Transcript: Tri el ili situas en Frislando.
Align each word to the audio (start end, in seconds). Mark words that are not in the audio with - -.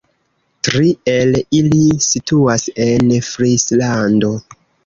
Tri 0.67 0.87
el 1.11 1.37
ili 1.59 1.83
situas 2.07 2.67
en 2.89 3.15
Frislando. 3.29 4.35